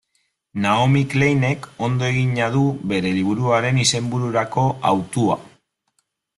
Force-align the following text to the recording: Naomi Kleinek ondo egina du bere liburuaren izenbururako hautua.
Naomi 0.61 1.03
Kleinek 1.11 1.67
ondo 1.89 2.07
egina 2.13 2.49
du 2.57 2.65
bere 2.93 3.13
liburuaren 3.19 3.79
izenbururako 3.87 4.67
hautua. 4.93 5.41